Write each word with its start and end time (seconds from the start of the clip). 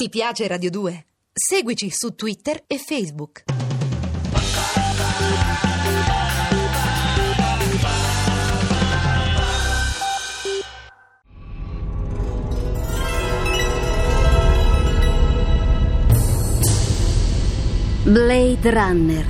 Ti 0.00 0.08
piace 0.10 0.46
Radio 0.46 0.70
2? 0.70 1.06
Seguici 1.32 1.90
su 1.90 2.14
Twitter 2.14 2.62
e 2.68 2.78
Facebook. 2.78 3.42
Blade 18.04 18.70
Runner, 18.70 19.26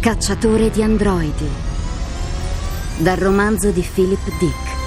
cacciatore 0.00 0.70
di 0.70 0.82
androidi. 0.82 1.46
Dal 3.00 3.18
romanzo 3.18 3.70
di 3.70 3.82
Philip 3.82 4.38
Dick. 4.38 4.79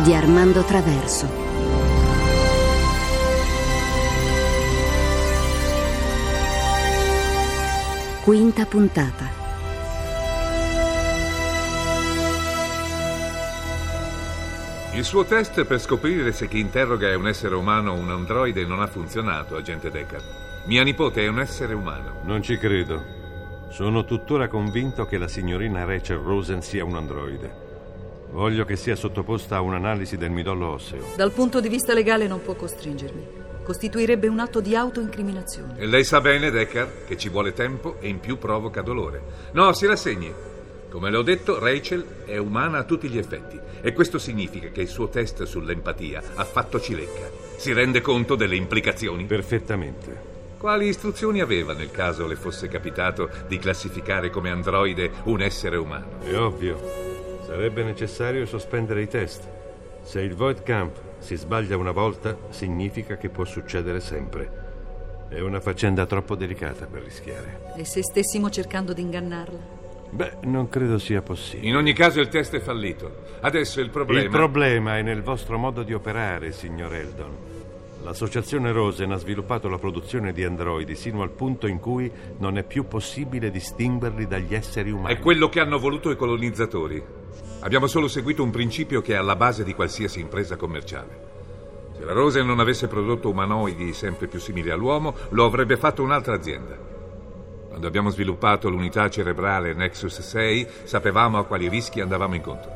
Di 0.00 0.14
Armando 0.14 0.62
Traverso. 0.62 1.26
Quinta 8.22 8.64
puntata. 8.66 9.28
Il 14.94 15.02
suo 15.02 15.24
test 15.24 15.64
per 15.64 15.80
scoprire 15.80 16.30
se 16.32 16.46
chi 16.46 16.60
interroga 16.60 17.08
è 17.08 17.14
un 17.14 17.26
essere 17.26 17.56
umano 17.56 17.90
o 17.90 17.94
un 17.94 18.10
androide 18.10 18.64
non 18.64 18.80
ha 18.80 18.86
funzionato, 18.86 19.56
agente 19.56 19.90
Deckard. 19.90 20.24
Mia 20.66 20.84
nipote 20.84 21.24
è 21.24 21.26
un 21.26 21.40
essere 21.40 21.74
umano. 21.74 22.20
Non 22.22 22.40
ci 22.40 22.56
credo. 22.56 23.02
Sono 23.68 24.04
tuttora 24.04 24.46
convinto 24.46 25.06
che 25.06 25.18
la 25.18 25.28
signorina 25.28 25.84
Rachel 25.84 26.18
Rosen 26.18 26.62
sia 26.62 26.84
un 26.84 26.94
androide. 26.94 27.67
Voglio 28.30 28.64
che 28.64 28.76
sia 28.76 28.94
sottoposta 28.94 29.56
a 29.56 29.60
un'analisi 29.60 30.16
del 30.16 30.30
midollo 30.30 30.68
osseo. 30.68 31.04
Dal 31.16 31.32
punto 31.32 31.60
di 31.60 31.68
vista 31.68 31.94
legale 31.94 32.26
non 32.26 32.42
può 32.42 32.54
costringermi. 32.54 33.26
Costituirebbe 33.64 34.28
un 34.28 34.38
atto 34.38 34.60
di 34.60 34.76
autoincriminazione. 34.76 35.78
E 35.78 35.86
lei 35.86 36.04
sa 36.04 36.20
bene, 36.20 36.50
Deckard, 36.50 37.04
che 37.06 37.16
ci 37.16 37.28
vuole 37.28 37.52
tempo 37.52 37.96
e 38.00 38.08
in 38.08 38.20
più 38.20 38.38
provoca 38.38 38.82
dolore. 38.82 39.22
No, 39.52 39.72
si 39.72 39.86
rassegni. 39.86 40.32
Come 40.90 41.10
le 41.10 41.16
ho 41.18 41.22
detto, 41.22 41.58
Rachel 41.58 42.24
è 42.24 42.38
umana 42.38 42.78
a 42.78 42.84
tutti 42.84 43.08
gli 43.08 43.18
effetti 43.18 43.58
e 43.82 43.92
questo 43.92 44.18
significa 44.18 44.68
che 44.68 44.80
il 44.80 44.88
suo 44.88 45.08
test 45.08 45.42
sull'empatia 45.42 46.22
ha 46.34 46.44
fatto 46.44 46.80
cilecca. 46.80 47.30
Si 47.56 47.72
rende 47.72 48.00
conto 48.00 48.36
delle 48.36 48.56
implicazioni? 48.56 49.24
Perfettamente. 49.24 50.36
Quali 50.56 50.88
istruzioni 50.88 51.40
aveva 51.40 51.72
nel 51.74 51.90
caso 51.90 52.26
le 52.26 52.36
fosse 52.36 52.68
capitato 52.68 53.28
di 53.46 53.58
classificare 53.58 54.30
come 54.30 54.50
androide 54.50 55.10
un 55.24 55.42
essere 55.42 55.76
umano? 55.76 56.20
È 56.20 56.36
ovvio. 56.36 57.07
Sarebbe 57.48 57.82
necessario 57.82 58.44
sospendere 58.44 59.00
i 59.00 59.08
test. 59.08 59.48
Se 60.02 60.20
il 60.20 60.34
Void 60.34 60.62
Camp 60.64 61.00
si 61.16 61.34
sbaglia 61.34 61.78
una 61.78 61.92
volta, 61.92 62.36
significa 62.50 63.16
che 63.16 63.30
può 63.30 63.46
succedere 63.46 64.00
sempre. 64.00 64.66
È 65.30 65.40
una 65.40 65.58
faccenda 65.58 66.04
troppo 66.04 66.34
delicata 66.34 66.84
per 66.84 67.04
rischiare. 67.04 67.72
E 67.74 67.86
se 67.86 68.02
stessimo 68.02 68.50
cercando 68.50 68.92
di 68.92 69.00
ingannarla? 69.00 69.58
Beh, 70.10 70.32
non 70.42 70.68
credo 70.68 70.98
sia 70.98 71.22
possibile. 71.22 71.68
In 71.68 71.76
ogni 71.76 71.94
caso 71.94 72.20
il 72.20 72.28
test 72.28 72.54
è 72.54 72.60
fallito. 72.60 73.24
Adesso 73.40 73.80
il 73.80 73.88
problema... 73.88 74.24
Il 74.24 74.28
problema 74.28 74.98
è 74.98 75.02
nel 75.02 75.22
vostro 75.22 75.56
modo 75.56 75.82
di 75.82 75.94
operare, 75.94 76.52
signor 76.52 76.94
Eldon. 76.94 77.36
L'associazione 78.02 78.72
Rosen 78.72 79.10
ha 79.12 79.16
sviluppato 79.16 79.68
la 79.68 79.78
produzione 79.78 80.32
di 80.32 80.44
androidi 80.44 80.94
sino 80.94 81.22
al 81.22 81.30
punto 81.30 81.66
in 81.66 81.80
cui 81.80 82.10
non 82.38 82.56
è 82.56 82.62
più 82.62 82.86
possibile 82.86 83.50
distinguerli 83.50 84.26
dagli 84.26 84.54
esseri 84.54 84.90
umani. 84.90 85.14
È 85.14 85.18
quello 85.18 85.48
che 85.48 85.60
hanno 85.60 85.78
voluto 85.78 86.10
i 86.10 86.16
colonizzatori. 86.16 87.02
Abbiamo 87.60 87.88
solo 87.88 88.06
seguito 88.06 88.42
un 88.42 88.50
principio 88.50 89.02
che 89.02 89.14
è 89.14 89.16
alla 89.16 89.36
base 89.36 89.64
di 89.64 89.74
qualsiasi 89.74 90.20
impresa 90.20 90.56
commerciale. 90.56 91.26
Se 91.96 92.04
la 92.04 92.12
Rosen 92.12 92.46
non 92.46 92.60
avesse 92.60 92.86
prodotto 92.86 93.30
umanoidi 93.30 93.92
sempre 93.92 94.28
più 94.28 94.38
simili 94.38 94.70
all'uomo, 94.70 95.14
lo 95.30 95.44
avrebbe 95.44 95.76
fatto 95.76 96.02
un'altra 96.02 96.34
azienda. 96.34 96.78
Quando 97.68 97.86
abbiamo 97.86 98.10
sviluppato 98.10 98.70
l'unità 98.70 99.10
cerebrale 99.10 99.74
Nexus 99.74 100.20
6, 100.20 100.68
sapevamo 100.84 101.38
a 101.38 101.44
quali 101.44 101.68
rischi 101.68 102.00
andavamo 102.00 102.36
incontro. 102.36 102.70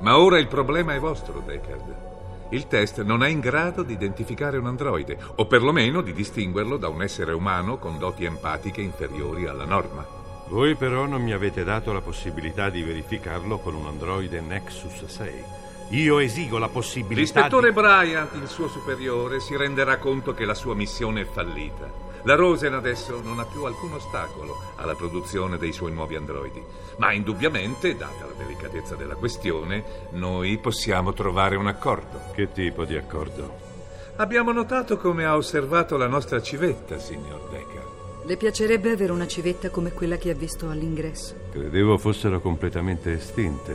Ma 0.00 0.18
ora 0.18 0.38
il 0.38 0.48
problema 0.48 0.94
è 0.94 0.98
vostro, 0.98 1.42
Deckard. 1.44 2.09
Il 2.52 2.66
test 2.66 3.02
non 3.02 3.22
è 3.22 3.28
in 3.28 3.38
grado 3.38 3.84
di 3.84 3.92
identificare 3.92 4.58
un 4.58 4.66
androide, 4.66 5.16
o 5.36 5.46
perlomeno 5.46 6.00
di 6.00 6.12
distinguerlo 6.12 6.76
da 6.76 6.88
un 6.88 7.00
essere 7.00 7.32
umano 7.32 7.78
con 7.78 7.96
doti 7.96 8.24
empatiche 8.24 8.80
inferiori 8.80 9.46
alla 9.46 9.64
norma. 9.64 10.04
Voi 10.48 10.74
però 10.74 11.06
non 11.06 11.22
mi 11.22 11.32
avete 11.32 11.62
dato 11.62 11.92
la 11.92 12.00
possibilità 12.00 12.68
di 12.68 12.82
verificarlo 12.82 13.58
con 13.58 13.74
un 13.74 13.86
androide 13.86 14.40
Nexus 14.40 15.04
6. 15.04 15.44
Io 15.90 16.18
esigo 16.18 16.58
la 16.58 16.68
possibilità 16.68 17.20
L'ispettore 17.20 17.68
di... 17.68 17.74
Bryant, 17.74 18.34
il 18.34 18.48
suo 18.48 18.66
superiore, 18.66 19.38
si 19.38 19.56
renderà 19.56 19.98
conto 19.98 20.34
che 20.34 20.44
la 20.44 20.54
sua 20.54 20.74
missione 20.74 21.20
è 21.20 21.24
fallita. 21.24 22.09
La 22.24 22.34
Rosen 22.34 22.74
adesso 22.74 23.20
non 23.22 23.38
ha 23.38 23.44
più 23.44 23.64
alcun 23.64 23.94
ostacolo 23.94 24.56
alla 24.76 24.94
produzione 24.94 25.56
dei 25.56 25.72
suoi 25.72 25.92
nuovi 25.92 26.16
androidi, 26.16 26.62
ma 26.98 27.12
indubbiamente, 27.12 27.96
data 27.96 28.26
la 28.26 28.34
delicatezza 28.36 28.94
della 28.94 29.14
questione, 29.14 30.08
noi 30.10 30.58
possiamo 30.58 31.14
trovare 31.14 31.56
un 31.56 31.66
accordo. 31.66 32.20
Che 32.34 32.52
tipo 32.52 32.84
di 32.84 32.96
accordo? 32.96 33.68
Abbiamo 34.16 34.52
notato 34.52 34.98
come 34.98 35.24
ha 35.24 35.34
osservato 35.34 35.96
la 35.96 36.06
nostra 36.06 36.42
civetta, 36.42 36.98
signor 36.98 37.48
Decker. 37.50 37.88
Le 38.26 38.36
piacerebbe 38.36 38.90
avere 38.90 39.12
una 39.12 39.26
civetta 39.26 39.70
come 39.70 39.92
quella 39.92 40.18
che 40.18 40.28
ha 40.28 40.34
visto 40.34 40.68
all'ingresso? 40.68 41.34
Credevo 41.50 41.96
fossero 41.96 42.40
completamente 42.40 43.14
estinte. 43.14 43.74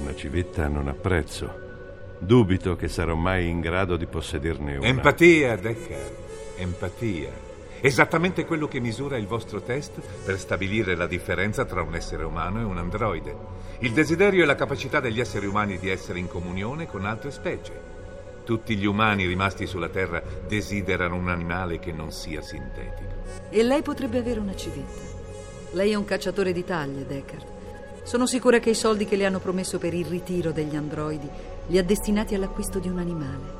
Una 0.00 0.14
civetta 0.14 0.66
non 0.66 0.88
ha 0.88 0.94
prezzo. 0.94 1.68
Dubito 2.18 2.74
che 2.74 2.88
sarò 2.88 3.14
mai 3.14 3.48
in 3.48 3.60
grado 3.60 3.96
di 3.96 4.06
possederne 4.06 4.78
una. 4.78 4.86
Empatia, 4.86 5.56
Decker. 5.56 6.16
Empatia. 6.56 7.48
Esattamente 7.82 8.44
quello 8.44 8.68
che 8.68 8.78
misura 8.78 9.16
il 9.16 9.26
vostro 9.26 9.62
test 9.62 10.00
per 10.24 10.38
stabilire 10.38 10.94
la 10.94 11.06
differenza 11.06 11.64
tra 11.64 11.80
un 11.80 11.94
essere 11.94 12.24
umano 12.24 12.60
e 12.60 12.64
un 12.64 12.76
androide. 12.76 13.34
Il 13.78 13.92
desiderio 13.92 14.42
e 14.42 14.46
la 14.46 14.54
capacità 14.54 15.00
degli 15.00 15.18
esseri 15.18 15.46
umani 15.46 15.78
di 15.78 15.88
essere 15.88 16.18
in 16.18 16.28
comunione 16.28 16.86
con 16.86 17.06
altre 17.06 17.30
specie. 17.30 17.98
Tutti 18.44 18.76
gli 18.76 18.84
umani 18.84 19.26
rimasti 19.26 19.66
sulla 19.66 19.88
Terra 19.88 20.22
desiderano 20.46 21.16
un 21.16 21.28
animale 21.30 21.78
che 21.78 21.90
non 21.90 22.12
sia 22.12 22.42
sintetico. 22.42 23.14
E 23.48 23.62
lei 23.62 23.80
potrebbe 23.80 24.18
avere 24.18 24.40
una 24.40 24.54
civetta. 24.54 25.18
Lei 25.72 25.92
è 25.92 25.94
un 25.94 26.04
cacciatore 26.04 26.52
di 26.52 26.64
taglie, 26.64 27.06
Deckard. 27.06 27.46
Sono 28.02 28.26
sicura 28.26 28.58
che 28.58 28.70
i 28.70 28.74
soldi 28.74 29.06
che 29.06 29.16
le 29.16 29.24
hanno 29.24 29.38
promesso 29.38 29.78
per 29.78 29.94
il 29.94 30.04
ritiro 30.04 30.52
degli 30.52 30.76
androidi 30.76 31.28
li 31.68 31.78
ha 31.78 31.82
destinati 31.82 32.34
all'acquisto 32.34 32.78
di 32.78 32.88
un 32.88 32.98
animale. 32.98 33.58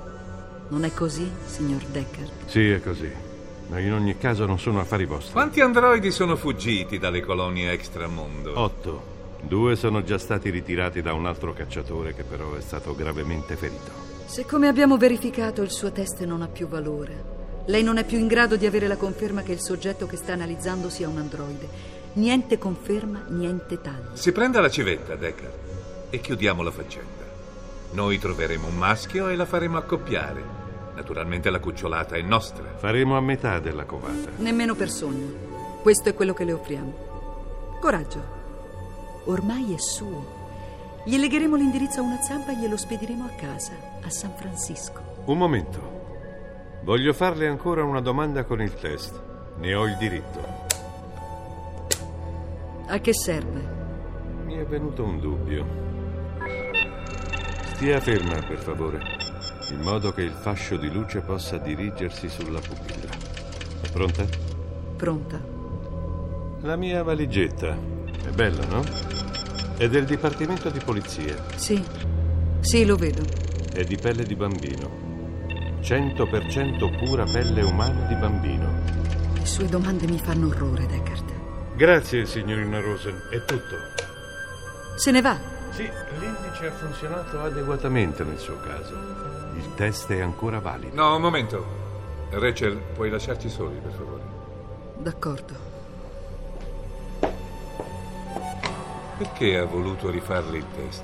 Non 0.68 0.84
è 0.84 0.92
così, 0.92 1.30
signor 1.46 1.84
Deckard? 1.84 2.30
Sì, 2.46 2.68
è 2.68 2.80
così. 2.82 3.29
Ma 3.70 3.78
in 3.78 3.92
ogni 3.92 4.18
caso 4.18 4.46
non 4.46 4.58
sono 4.58 4.80
affari 4.80 5.04
vostri. 5.04 5.32
Quanti 5.32 5.60
androidi 5.60 6.10
sono 6.10 6.34
fuggiti 6.34 6.98
dalle 6.98 7.20
colonie 7.20 7.70
extramondo? 7.70 8.58
Otto. 8.58 9.18
Due 9.42 9.76
sono 9.76 10.02
già 10.02 10.18
stati 10.18 10.50
ritirati 10.50 11.00
da 11.00 11.12
un 11.12 11.24
altro 11.24 11.52
cacciatore 11.52 12.12
che 12.12 12.24
però 12.24 12.54
è 12.54 12.60
stato 12.60 12.96
gravemente 12.96 13.54
ferito. 13.54 13.92
Se 14.26 14.44
come 14.44 14.66
abbiamo 14.66 14.96
verificato 14.96 15.62
il 15.62 15.70
suo 15.70 15.92
test 15.92 16.24
non 16.24 16.42
ha 16.42 16.48
più 16.48 16.66
valore, 16.66 17.62
lei 17.66 17.84
non 17.84 17.96
è 17.96 18.04
più 18.04 18.18
in 18.18 18.26
grado 18.26 18.56
di 18.56 18.66
avere 18.66 18.88
la 18.88 18.96
conferma 18.96 19.42
che 19.42 19.52
il 19.52 19.60
soggetto 19.60 20.06
che 20.06 20.16
sta 20.16 20.32
analizzando 20.32 20.90
sia 20.90 21.08
un 21.08 21.18
androide. 21.18 21.68
Niente 22.14 22.58
conferma, 22.58 23.26
niente 23.28 23.80
tagli. 23.80 24.14
Si 24.14 24.32
prenda 24.32 24.60
la 24.60 24.68
civetta, 24.68 25.14
Deckard, 25.14 25.54
e 26.10 26.20
chiudiamo 26.20 26.62
la 26.64 26.72
faccenda. 26.72 27.24
Noi 27.92 28.18
troveremo 28.18 28.66
un 28.66 28.76
maschio 28.76 29.28
e 29.28 29.36
la 29.36 29.46
faremo 29.46 29.78
accoppiare. 29.78 30.59
Naturalmente 30.94 31.50
la 31.50 31.60
cucciolata 31.60 32.16
è 32.16 32.22
nostra. 32.22 32.76
Faremo 32.76 33.16
a 33.16 33.20
metà 33.20 33.58
della 33.58 33.84
covata. 33.84 34.30
Nemmeno 34.36 34.74
per 34.74 34.90
sogno. 34.90 35.48
Questo 35.82 36.08
è 36.08 36.14
quello 36.14 36.34
che 36.34 36.44
le 36.44 36.52
offriamo. 36.52 37.78
Coraggio. 37.80 38.38
Ormai 39.24 39.74
è 39.74 39.78
suo. 39.78 40.38
Gli 41.04 41.16
legheremo 41.16 41.56
l'indirizzo 41.56 42.00
a 42.00 42.02
una 42.02 42.20
zampa 42.20 42.52
e 42.52 42.56
glielo 42.56 42.76
spediremo 42.76 43.24
a 43.24 43.30
casa, 43.30 43.72
a 44.02 44.10
San 44.10 44.34
Francisco. 44.36 45.00
Un 45.24 45.38
momento. 45.38 45.98
Voglio 46.82 47.12
farle 47.12 47.46
ancora 47.46 47.84
una 47.84 48.00
domanda 48.00 48.44
con 48.44 48.60
il 48.60 48.74
test. 48.74 49.18
Ne 49.58 49.74
ho 49.74 49.86
il 49.86 49.96
diritto. 49.96 50.68
A 52.86 52.98
che 52.98 53.14
serve? 53.14 53.78
Mi 54.44 54.56
è 54.56 54.64
venuto 54.64 55.04
un 55.04 55.20
dubbio. 55.20 55.66
Stia 57.74 58.00
ferma, 58.00 58.34
per 58.46 58.58
favore, 58.58 58.98
in 59.70 59.80
modo 59.80 60.12
che 60.12 60.22
il 60.22 60.32
fascio 60.32 60.76
di 60.76 60.90
luce 60.90 61.20
possa 61.20 61.56
dirigersi 61.58 62.28
sulla 62.28 62.60
pupilla. 62.60 63.10
È 63.80 63.88
pronta? 63.90 64.24
Pronta. 64.96 65.40
La 66.62 66.76
mia 66.76 67.02
valigetta. 67.02 67.76
È 68.22 68.30
bella, 68.30 68.64
no? 68.66 68.84
È 69.76 69.88
del 69.88 70.04
Dipartimento 70.04 70.68
di 70.70 70.78
Polizia. 70.78 71.34
Sì, 71.54 71.82
sì, 72.60 72.84
lo 72.84 72.96
vedo. 72.96 73.22
È 73.72 73.82
di 73.84 73.96
pelle 73.96 74.24
di 74.24 74.34
bambino. 74.34 75.78
100% 75.80 76.98
pura 76.98 77.24
pelle 77.24 77.62
umana 77.62 78.06
di 78.06 78.14
bambino. 78.14 78.68
Le 79.32 79.46
sue 79.46 79.66
domande 79.66 80.06
mi 80.06 80.18
fanno 80.18 80.48
orrore, 80.48 80.86
Deckard. 80.86 81.32
Grazie, 81.76 82.26
signorina 82.26 82.80
Rosen. 82.80 83.28
È 83.30 83.42
tutto. 83.44 83.76
Se 84.96 85.10
ne 85.10 85.22
va. 85.22 85.59
Sì, 85.70 85.88
l'indice 86.18 86.66
ha 86.66 86.72
funzionato 86.72 87.40
adeguatamente 87.40 88.24
nel 88.24 88.38
suo 88.38 88.56
caso. 88.58 88.94
Il 89.54 89.74
test 89.74 90.10
è 90.10 90.20
ancora 90.20 90.58
valido. 90.60 90.94
No, 90.94 91.16
un 91.16 91.22
momento. 91.22 91.64
Rachel, 92.30 92.76
puoi 92.94 93.10
lasciarci 93.10 93.48
soli, 93.48 93.78
per 93.78 93.92
favore? 93.92 94.22
D'accordo. 94.98 95.54
Perché 99.18 99.58
ha 99.58 99.64
voluto 99.64 100.10
rifarle 100.10 100.58
il 100.58 100.66
test? 100.74 101.02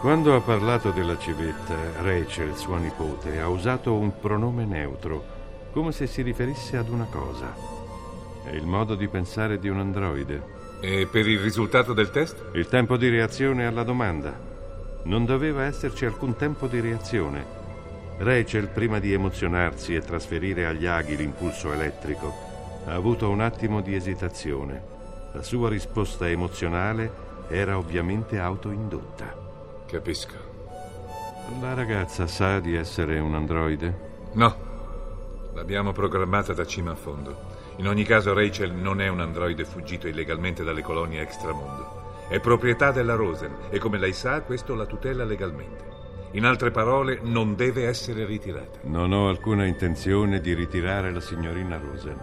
Quando 0.00 0.34
ha 0.34 0.40
parlato 0.40 0.90
della 0.90 1.18
civetta, 1.18 1.74
Rachel, 2.02 2.54
sua 2.54 2.78
nipote, 2.78 3.40
ha 3.40 3.48
usato 3.48 3.94
un 3.94 4.18
pronome 4.18 4.64
neutro, 4.64 5.24
come 5.72 5.90
se 5.92 6.06
si 6.06 6.22
riferisse 6.22 6.76
ad 6.76 6.88
una 6.88 7.06
cosa. 7.10 7.54
È 8.44 8.50
il 8.50 8.66
modo 8.66 8.94
di 8.94 9.08
pensare 9.08 9.58
di 9.58 9.68
un 9.68 9.80
androide. 9.80 10.55
E 10.80 11.06
per 11.10 11.26
il 11.26 11.40
risultato 11.40 11.94
del 11.94 12.10
test? 12.10 12.50
Il 12.52 12.68
tempo 12.68 12.96
di 12.96 13.08
reazione 13.08 13.66
alla 13.66 13.82
domanda. 13.82 14.38
Non 15.04 15.24
doveva 15.24 15.64
esserci 15.64 16.04
alcun 16.04 16.36
tempo 16.36 16.66
di 16.66 16.80
reazione. 16.80 17.44
Rachel, 18.18 18.68
prima 18.68 18.98
di 18.98 19.12
emozionarsi 19.12 19.94
e 19.94 20.00
trasferire 20.00 20.66
agli 20.66 20.86
aghi 20.86 21.16
l'impulso 21.16 21.72
elettrico, 21.72 22.32
ha 22.86 22.92
avuto 22.92 23.30
un 23.30 23.40
attimo 23.40 23.80
di 23.80 23.94
esitazione. 23.94 24.94
La 25.32 25.42
sua 25.42 25.68
risposta 25.68 26.28
emozionale 26.28 27.10
era 27.48 27.78
ovviamente 27.78 28.38
autoindotta. 28.38 29.34
Capisco. 29.86 30.34
La 31.60 31.74
ragazza 31.74 32.26
sa 32.26 32.60
di 32.60 32.74
essere 32.74 33.18
un 33.18 33.34
androide? 33.34 34.14
No, 34.32 34.56
l'abbiamo 35.54 35.92
programmata 35.92 36.52
da 36.52 36.66
cima 36.66 36.92
a 36.92 36.96
fondo. 36.96 37.55
In 37.76 37.88
ogni 37.88 38.04
caso 38.04 38.32
Rachel 38.32 38.72
non 38.72 39.00
è 39.00 39.08
un 39.08 39.20
androide 39.20 39.64
fuggito 39.64 40.08
illegalmente 40.08 40.64
dalle 40.64 40.82
colonie 40.82 41.20
extramondo. 41.20 42.24
È 42.28 42.40
proprietà 42.40 42.90
della 42.90 43.14
Rosen 43.14 43.54
e 43.70 43.78
come 43.78 43.98
lei 43.98 44.12
sa 44.12 44.40
questo 44.40 44.74
la 44.74 44.86
tutela 44.86 45.24
legalmente. 45.24 45.84
In 46.32 46.44
altre 46.44 46.70
parole, 46.70 47.20
non 47.22 47.54
deve 47.54 47.86
essere 47.86 48.24
ritirata. 48.24 48.80
Non 48.82 49.12
ho 49.12 49.28
alcuna 49.28 49.64
intenzione 49.64 50.40
di 50.40 50.54
ritirare 50.54 51.12
la 51.12 51.20
signorina 51.20 51.78
Rosen. 51.78 52.18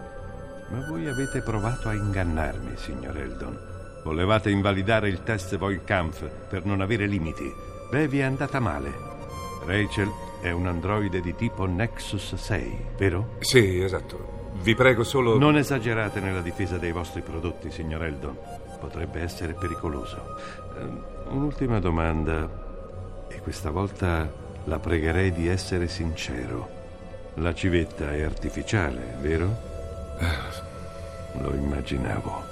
Ma 0.70 0.86
voi 0.88 1.08
avete 1.08 1.40
provato 1.40 1.88
a 1.88 1.94
ingannarmi, 1.94 2.76
signor 2.76 3.16
Eldon. 3.16 3.58
Volevate 4.02 4.50
invalidare 4.50 5.08
il 5.08 5.22
test 5.22 5.56
Voigtkampf 5.56 6.28
per 6.48 6.64
non 6.64 6.80
avere 6.80 7.06
limiti. 7.06 7.50
Beh, 7.90 8.08
vi 8.08 8.18
è 8.18 8.22
andata 8.22 8.60
male. 8.60 8.92
Rachel 9.64 10.10
è 10.42 10.50
un 10.50 10.66
androide 10.66 11.20
di 11.20 11.34
tipo 11.34 11.64
Nexus 11.64 12.34
6, 12.34 12.86
vero? 12.96 13.36
Sì, 13.40 13.80
esatto. 13.80 14.33
Vi 14.64 14.74
prego 14.74 15.04
solo... 15.04 15.36
Non 15.36 15.58
esagerate 15.58 16.20
nella 16.20 16.40
difesa 16.40 16.78
dei 16.78 16.90
vostri 16.90 17.20
prodotti, 17.20 17.70
signor 17.70 18.02
Eldon. 18.02 18.34
Potrebbe 18.80 19.20
essere 19.20 19.52
pericoloso. 19.52 20.38
Eh, 20.78 21.28
un'ultima 21.28 21.80
domanda. 21.80 22.48
E 23.28 23.40
questa 23.42 23.68
volta 23.68 24.26
la 24.64 24.78
pregherei 24.78 25.32
di 25.32 25.48
essere 25.48 25.86
sincero. 25.86 26.66
La 27.34 27.52
civetta 27.52 28.10
è 28.14 28.22
artificiale, 28.22 29.18
vero? 29.20 29.54
Eh. 30.18 31.42
Lo 31.42 31.54
immaginavo. 31.54 32.43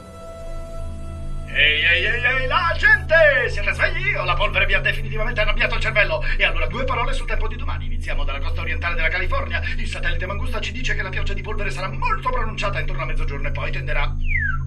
Gente! 2.82 3.48
Siete 3.48 3.72
svegli 3.74 4.12
o 4.14 4.24
la 4.24 4.34
polvere 4.34 4.66
vi 4.66 4.74
ha 4.74 4.80
definitivamente 4.80 5.40
arrabbiato 5.40 5.76
il 5.76 5.80
cervello? 5.80 6.24
E 6.36 6.44
allora 6.44 6.66
due 6.66 6.82
parole 6.82 7.12
sul 7.12 7.26
tempo 7.26 7.46
di 7.46 7.54
domani. 7.54 7.86
Iniziamo 7.86 8.24
dalla 8.24 8.40
costa 8.40 8.62
orientale 8.62 8.96
della 8.96 9.08
California. 9.08 9.62
Il 9.76 9.86
satellite 9.86 10.26
Mangusta 10.26 10.60
ci 10.60 10.72
dice 10.72 10.96
che 10.96 11.02
la 11.02 11.08
pioggia 11.08 11.32
di 11.32 11.42
polvere 11.42 11.70
sarà 11.70 11.88
molto 11.88 12.30
pronunciata 12.30 12.80
intorno 12.80 13.02
a 13.02 13.06
mezzogiorno 13.06 13.46
e 13.46 13.52
poi 13.52 13.70
tenderà 13.70 14.12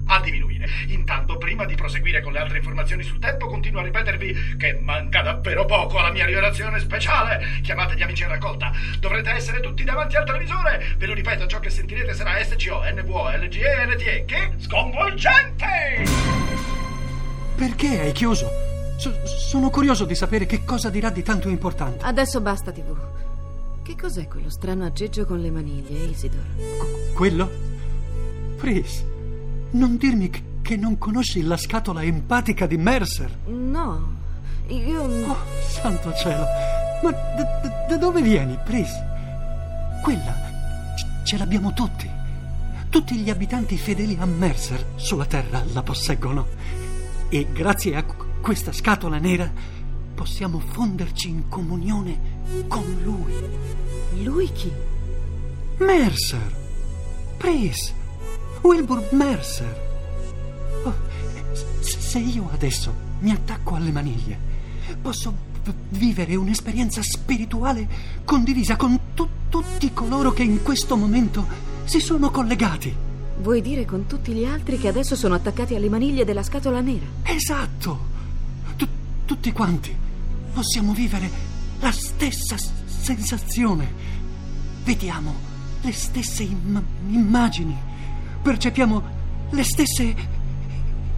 a 0.06 0.20
diminuire. 0.20 0.66
Intanto, 0.88 1.36
prima 1.36 1.66
di 1.66 1.74
proseguire 1.74 2.22
con 2.22 2.32
le 2.32 2.38
altre 2.38 2.58
informazioni 2.58 3.02
sul 3.02 3.18
tempo, 3.18 3.48
continuo 3.48 3.80
a 3.80 3.84
ripetervi 3.84 4.56
che 4.56 4.78
manca 4.80 5.20
davvero 5.20 5.66
poco 5.66 5.98
alla 5.98 6.10
mia 6.10 6.24
rivelazione 6.24 6.78
speciale. 6.78 7.60
Chiamate 7.62 7.96
gli 7.96 8.02
amici 8.02 8.22
in 8.22 8.30
raccolta. 8.30 8.72
Dovrete 8.98 9.30
essere 9.30 9.60
tutti 9.60 9.84
davanti 9.84 10.16
al 10.16 10.24
televisore. 10.24 10.94
Ve 10.96 11.06
lo 11.06 11.12
ripeto, 11.12 11.46
ciò 11.46 11.58
che 11.58 11.68
sentirete 11.68 12.14
sarà 12.14 12.42
SCO, 12.42 12.82
NVO, 12.82 13.28
LGE, 13.36 13.86
NTE. 13.86 14.24
Che 14.24 14.52
sconvolgente! 14.58 16.75
Perché 17.56 18.00
hai 18.00 18.12
chiuso? 18.12 18.48
So- 18.98 19.14
sono 19.26 19.70
curioso 19.70 20.04
di 20.04 20.14
sapere 20.14 20.46
che 20.46 20.64
cosa 20.64 20.90
dirà 20.90 21.10
di 21.10 21.22
tanto 21.22 21.48
importante. 21.48 22.04
Adesso 22.04 22.40
basta, 22.40 22.70
TV. 22.72 22.94
Che 23.82 23.94
cos'è 23.96 24.26
quello 24.28 24.50
strano 24.50 24.84
aggeggio 24.84 25.24
con 25.24 25.40
le 25.40 25.50
maniglie, 25.50 26.04
Isidor? 26.06 26.44
Qu- 26.78 27.12
quello? 27.14 27.50
Pris, 28.56 29.04
non 29.72 29.96
dirmi 29.96 30.28
che, 30.30 30.42
che 30.62 30.76
non 30.76 30.98
conosci 30.98 31.42
la 31.42 31.56
scatola 31.56 32.02
empatica 32.02 32.66
di 32.66 32.76
Mercer. 32.76 33.30
No, 33.46 34.14
io. 34.68 35.02
Oh, 35.02 35.36
santo 35.68 36.12
cielo! 36.14 36.44
Ma 37.02 37.10
da, 37.10 37.42
da- 37.62 37.84
da 37.88 37.96
dove 37.96 38.22
vieni, 38.22 38.58
Pris? 38.64 38.90
Quella 40.02 40.34
c- 40.96 41.24
ce 41.24 41.36
l'abbiamo 41.38 41.72
tutti. 41.72 42.10
Tutti 42.88 43.16
gli 43.16 43.30
abitanti 43.30 43.76
fedeli 43.76 44.16
a 44.18 44.24
Mercer 44.26 44.84
sulla 44.96 45.26
Terra 45.26 45.62
la 45.72 45.82
posseggono. 45.82 46.46
E 47.28 47.46
grazie 47.52 47.96
a 47.96 48.04
qu- 48.04 48.40
questa 48.40 48.72
scatola 48.72 49.18
nera 49.18 49.50
possiamo 50.14 50.58
fonderci 50.60 51.28
in 51.28 51.48
comunione 51.48 52.18
con 52.68 52.84
lui. 53.02 54.24
Lui 54.24 54.50
chi? 54.52 54.70
Mercer! 55.78 56.54
Pris! 57.36 57.92
Wilbur 58.62 59.08
Mercer! 59.12 59.84
Oh, 60.84 60.94
se 61.80 62.18
io 62.18 62.48
adesso 62.52 62.94
mi 63.20 63.30
attacco 63.32 63.74
alle 63.74 63.90
maniglie, 63.90 64.38
posso 65.02 65.34
vivere 65.90 66.36
un'esperienza 66.36 67.02
spirituale 67.02 67.88
condivisa 68.24 68.76
con 68.76 68.98
tu- 69.14 69.28
tutti 69.48 69.92
coloro 69.92 70.32
che 70.32 70.44
in 70.44 70.62
questo 70.62 70.96
momento 70.96 71.44
si 71.84 71.98
sono 72.00 72.30
collegati. 72.30 72.94
Vuoi 73.38 73.60
dire 73.60 73.84
con 73.84 74.06
tutti 74.06 74.32
gli 74.32 74.44
altri 74.44 74.78
che 74.78 74.88
adesso 74.88 75.14
sono 75.14 75.34
attaccati 75.34 75.74
alle 75.74 75.88
maniglie 75.88 76.24
della 76.24 76.42
scatola 76.42 76.80
nera? 76.80 77.04
Esatto! 77.22 78.14
Tu- 78.76 78.88
tutti 79.24 79.52
quanti 79.52 79.94
possiamo 80.52 80.92
vivere 80.92 81.30
la 81.80 81.92
stessa 81.92 82.56
s- 82.56 82.70
sensazione. 82.86 83.92
Vediamo 84.84 85.34
le 85.82 85.92
stesse 85.92 86.42
im- 86.44 86.82
immagini. 87.10 87.76
Percepiamo 88.42 89.02
le 89.50 89.62
stesse 89.64 90.14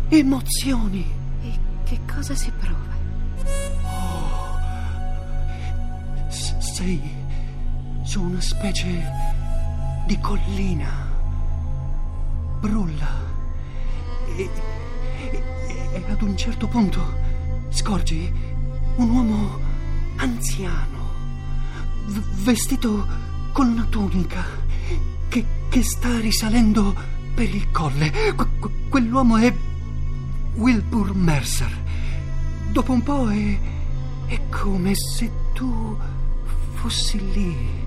emozioni. 0.08 1.06
E 1.42 1.58
che 1.84 2.00
cosa 2.12 2.34
si 2.34 2.50
prova? 2.58 2.96
S- 6.28 6.58
sei 6.58 7.00
su 8.02 8.22
una 8.22 8.40
specie 8.40 9.04
di 10.06 10.18
collina. 10.18 11.06
Brulla. 12.60 13.26
E, 14.36 14.50
e- 15.30 15.42
e 15.92 16.04
ad 16.10 16.22
un 16.22 16.36
certo 16.36 16.66
punto 16.68 17.00
scorgi 17.70 18.30
un 18.96 19.10
uomo 19.10 19.58
anziano, 20.16 20.98
v- 22.06 22.42
vestito 22.44 23.06
con 23.52 23.68
una 23.68 23.84
tunica, 23.88 24.44
che, 25.28 25.44
che 25.68 25.82
sta 25.82 26.18
risalendo 26.20 26.94
per 27.34 27.54
il 27.54 27.70
colle. 27.70 28.10
Que- 28.34 28.58
que- 28.58 28.70
quell'uomo 28.88 29.36
è 29.36 29.54
Wilbur 30.54 31.14
Mercer. 31.14 31.76
Dopo 32.70 32.92
un 32.92 33.02
po' 33.02 33.30
è, 33.30 33.58
è 34.26 34.40
come 34.50 34.94
se 34.94 35.30
tu 35.52 35.96
fossi 36.74 37.18
lì. 37.32 37.86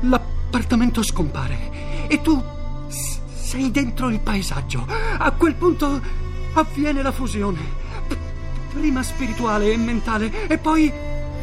L'appartamento 0.00 1.02
scompare 1.02 2.06
e 2.08 2.20
tu 2.22 2.42
sei 3.48 3.70
dentro 3.70 4.10
il 4.10 4.20
paesaggio. 4.20 4.86
A 4.86 5.30
quel 5.30 5.54
punto 5.54 5.98
avviene 6.52 7.00
la 7.00 7.12
fusione. 7.12 7.58
Prima 8.74 9.02
spirituale 9.02 9.72
e 9.72 9.76
mentale 9.78 10.46
e 10.46 10.58
poi 10.58 10.92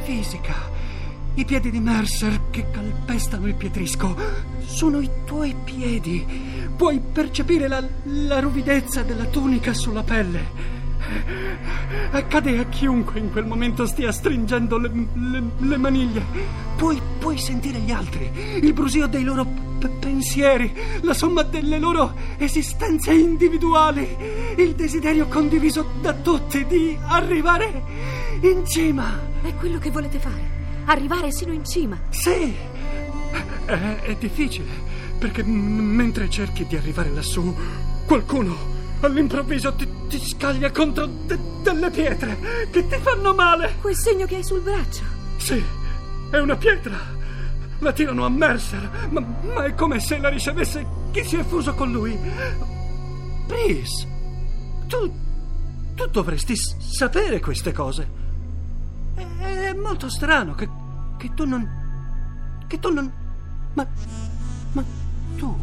fisica. 0.03 0.53
I 1.33 1.45
piedi 1.45 1.71
di 1.71 1.79
Mercer 1.79 2.51
che 2.51 2.69
calpestano 2.69 3.47
il 3.47 3.55
pietrisco 3.55 4.15
sono 4.65 4.99
i 4.99 5.09
tuoi 5.25 5.55
piedi. 5.63 6.23
Puoi 6.77 6.99
percepire 6.99 7.67
la, 7.67 7.83
la 8.03 8.39
ruvidezza 8.39 9.01
della 9.01 9.25
tunica 9.25 9.73
sulla 9.73 10.03
pelle. 10.03 10.74
Accade 12.11 12.57
a 12.59 12.65
chiunque 12.65 13.19
in 13.19 13.31
quel 13.31 13.45
momento 13.45 13.85
stia 13.85 14.11
stringendo 14.11 14.77
le, 14.77 14.91
le- 15.13 15.43
le 15.57 15.77
maniglie. 15.77 16.23
Puoi, 16.75 16.99
puoi 17.19 17.37
sentire 17.37 17.79
gli 17.79 17.91
altri, 17.91 18.29
il 18.61 18.73
brusio 18.73 19.07
dei 19.07 19.23
loro 19.23 19.45
p- 19.45 19.87
pensieri, 19.99 20.73
la 21.01 21.13
somma 21.13 21.43
delle 21.43 21.79
loro 21.79 22.13
esistenze 22.37 23.13
individuali, 23.13 24.15
il 24.57 24.75
desiderio 24.75 25.27
condiviso 25.27 25.91
da 26.01 26.13
tutti 26.13 26.65
di 26.65 26.97
arrivare 27.07 27.83
in 28.41 28.65
cima. 28.65 29.19
È 29.41 29.53
quello 29.55 29.77
che 29.77 29.91
volete 29.91 30.19
fare? 30.19 30.53
Arrivare 30.85 31.31
sino 31.31 31.53
in 31.53 31.63
cima? 31.65 31.97
Sì, 32.09 32.53
è, 33.65 33.71
è 34.01 34.15
difficile, 34.19 34.69
perché 35.17 35.43
m- 35.43 35.49
mentre 35.95 36.29
cerchi 36.29 36.65
di 36.65 36.75
arrivare 36.75 37.09
lassù, 37.11 37.55
qualcuno 38.05 38.55
all'improvviso 39.01 39.73
ti, 39.75 39.87
ti 40.19 40.25
scaglia 40.25 40.71
contro 40.71 41.05
de- 41.05 41.39
delle 41.63 41.89
pietre 41.89 42.67
che 42.71 42.87
ti 42.87 42.95
fanno 42.97 43.33
male. 43.33 43.75
Quel 43.81 43.95
segno 43.95 44.25
che 44.25 44.35
hai 44.37 44.43
sul 44.43 44.61
braccio. 44.61 45.03
Sì, 45.37 45.63
è 46.31 46.37
una 46.37 46.55
pietra. 46.55 46.97
La 47.79 47.91
tirano 47.91 48.25
a 48.25 48.29
Mercer, 48.29 49.07
ma, 49.09 49.19
ma 49.53 49.65
è 49.65 49.75
come 49.75 49.99
se 49.99 50.17
la 50.17 50.29
ricevesse 50.29 50.85
chi 51.11 51.23
si 51.23 51.35
è 51.35 51.43
fuso 51.43 51.73
con 51.73 51.91
lui. 51.91 52.17
Pris, 53.47 54.07
tu, 54.87 55.11
tu 55.93 56.05
dovresti 56.07 56.55
s- 56.55 56.77
sapere 56.77 57.39
queste 57.41 57.73
cose. 57.73 58.07
È, 59.13 59.21
è 59.69 59.73
molto 59.73 60.09
strano 60.09 60.55
che, 60.55 60.69
che 61.17 61.33
tu 61.33 61.45
non... 61.45 62.63
che 62.67 62.79
tu 62.79 62.91
non... 62.93 63.11
Ma... 63.73 63.85
ma 64.71 64.83
tu... 65.35 65.55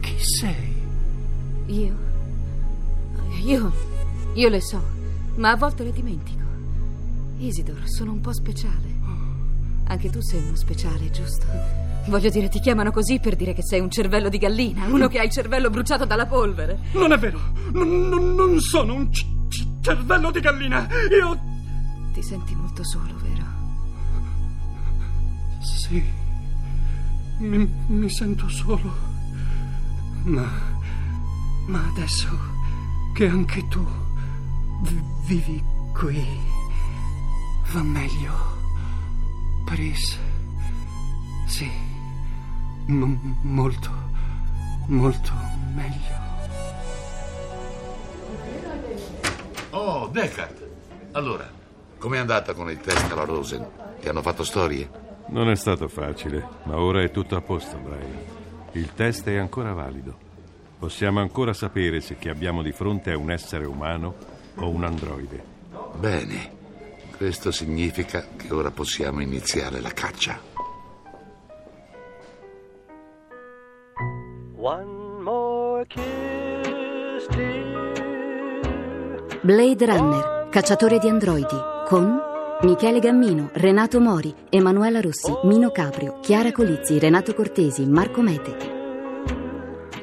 chi 0.00 0.16
sei? 0.18 0.74
Io? 1.66 2.05
Io. 3.46 3.72
Io 4.34 4.48
le 4.48 4.60
so, 4.60 4.82
ma 5.36 5.50
a 5.52 5.56
volte 5.56 5.82
le 5.84 5.92
dimentico. 5.92 6.44
Isidor, 7.38 7.82
sono 7.88 8.12
un 8.12 8.20
po' 8.20 8.32
speciale. 8.32 8.94
Anche 9.88 10.10
tu 10.10 10.20
sei 10.20 10.42
uno 10.42 10.56
speciale, 10.56 11.10
giusto? 11.10 11.46
Voglio 12.08 12.28
dire, 12.28 12.48
ti 12.48 12.60
chiamano 12.60 12.90
così 12.90 13.18
per 13.20 13.36
dire 13.36 13.52
che 13.52 13.62
sei 13.62 13.80
un 13.80 13.90
cervello 13.90 14.28
di 14.28 14.38
gallina, 14.38 14.86
uno 14.86 15.08
che 15.08 15.18
ha 15.18 15.22
il 15.22 15.30
cervello 15.30 15.70
bruciato 15.70 16.04
dalla 16.04 16.26
polvere. 16.26 16.78
Non 16.92 17.12
è 17.12 17.18
vero, 17.18 17.40
non, 17.72 18.08
non- 18.08 18.34
non 18.34 18.60
sono 18.60 18.94
un 18.94 19.08
c- 19.10 19.24
c- 19.48 19.66
cervello 19.80 20.30
di 20.30 20.40
gallina. 20.40 20.88
Io... 21.10 21.38
Ti 22.12 22.22
senti 22.22 22.54
molto 22.54 22.82
solo, 22.84 23.14
vero? 23.22 23.44
Sì, 25.60 26.02
mi, 27.38 27.72
mi 27.88 28.10
sento 28.10 28.48
solo. 28.48 28.92
Ma, 30.24 30.48
ma 31.66 31.86
adesso 31.92 32.28
che 33.16 33.26
anche 33.28 33.66
tu 33.68 33.82
vi- 34.82 35.02
vivi 35.24 35.64
qui, 35.94 36.22
va 37.72 37.82
meglio. 37.82 38.32
Pris, 39.64 40.18
sì, 41.46 41.70
m- 42.88 43.36
molto, 43.42 43.90
molto 44.88 45.32
meglio. 45.74 46.24
Oh, 49.70 50.08
Deckard. 50.08 50.68
Allora, 51.12 51.48
com'è 51.98 52.18
andata 52.18 52.52
con 52.52 52.70
il 52.70 52.78
test 52.80 53.10
alla 53.10 53.24
Rosen? 53.24 53.66
Ti 54.00 54.08
hanno 54.10 54.20
fatto 54.22 54.44
storie? 54.44 54.88
Non 55.28 55.48
è 55.50 55.56
stato 55.56 55.88
facile, 55.88 56.46
ma 56.64 56.76
ora 56.78 57.02
è 57.02 57.10
tutto 57.10 57.34
a 57.34 57.40
posto, 57.40 57.78
Brian. 57.78 58.18
Il 58.72 58.92
test 58.94 59.26
è 59.26 59.36
ancora 59.36 59.72
valido. 59.72 60.24
Possiamo 60.78 61.20
ancora 61.20 61.52
sapere 61.52 62.00
se 62.00 62.16
chi 62.18 62.28
abbiamo 62.28 62.62
di 62.62 62.72
fronte 62.72 63.12
è 63.12 63.14
un 63.14 63.30
essere 63.30 63.64
umano 63.66 64.14
o 64.56 64.68
un 64.68 64.84
androide. 64.84 65.42
Bene. 65.98 66.54
Questo 67.16 67.50
significa 67.50 68.26
che 68.36 68.52
ora 68.52 68.70
possiamo 68.70 69.22
iniziare 69.22 69.80
la 69.80 69.90
caccia. 69.90 70.38
One 74.56 75.22
more 75.22 75.86
kiss, 75.86 77.26
dear. 77.30 77.94
Blade 79.40 79.86
Runner, 79.86 80.48
cacciatore 80.50 80.98
di 80.98 81.08
androidi, 81.08 81.56
con 81.88 82.18
Michele 82.62 82.98
Gammino, 82.98 83.48
Renato 83.54 83.98
Mori, 83.98 84.34
Emanuela 84.50 85.00
Rossi, 85.00 85.32
Mino 85.44 85.70
Caprio, 85.70 86.18
Chiara 86.20 86.52
Colizzi, 86.52 86.98
Renato 86.98 87.32
Cortesi, 87.32 87.86
Marco 87.86 88.20
Mete. 88.20 88.75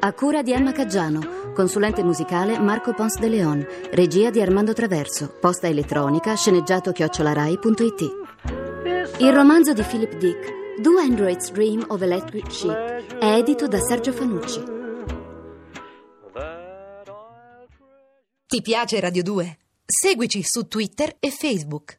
A 0.06 0.12
cura 0.12 0.42
di 0.42 0.52
Emma 0.52 0.74
Caggiano, 0.74 1.54
consulente 1.54 2.04
musicale 2.04 2.60
Marco 2.60 2.94
Pons 2.94 3.18
de 3.18 3.30
Leon, 3.30 3.66
regia 3.92 4.30
di 4.32 4.42
Armando 4.42 4.74
Traverso, 4.74 5.38
posta 5.40 5.68
elettronica 5.68 6.36
sceneggiato 6.36 6.92
chiocciolarai.it. 6.92 8.02
Il 9.20 9.32
romanzo 9.32 9.72
di 9.72 9.82
Philip 9.82 10.18
Dick, 10.18 10.82
Do 10.82 11.00
Androids 11.00 11.52
Dream 11.52 11.86
of 11.88 12.02
Electric 12.02 12.52
Sheep, 12.52 13.18
è 13.18 13.36
edito 13.38 13.70
da 13.70 13.80
Sergio 13.80 14.12
Fanucci. 14.12 14.62
Ti 18.46 18.62
piace 18.62 19.00
Radio 19.00 19.24
2? 19.24 19.58
Seguici 19.86 20.42
su 20.44 20.68
Twitter 20.68 21.16
e 21.18 21.32
Facebook. 21.32 21.92